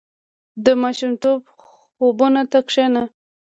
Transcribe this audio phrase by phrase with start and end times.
[0.65, 3.03] •د ماشومتوب خوبونو ته کښېنه.